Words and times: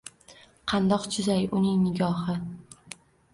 Qandoq 0.71 1.05
chizay 1.17 1.45
uning 1.59 1.77
nigohi 1.83 2.39